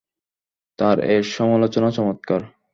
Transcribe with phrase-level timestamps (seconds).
[0.79, 2.41] তার এ সমালোচনা চমৎকার।